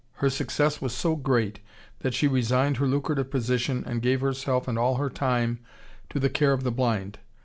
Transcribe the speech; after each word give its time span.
Her 0.13 0.31
success 0.31 0.81
was 0.81 0.93
so 0.95 1.15
great 1.15 1.59
that 1.99 2.15
she 2.15 2.27
resigned 2.27 2.77
her 2.77 2.87
lucrative 2.87 3.29
position 3.29 3.83
and 3.85 4.01
gave 4.01 4.21
herself 4.21 4.67
and 4.67 4.75
all 4.79 4.95
her 4.95 5.11
time 5.11 5.59
to 6.09 6.19
the 6.19 6.27
care 6.27 6.53
of 6.53 6.63
the 6.63 6.71
blind. 6.71 7.19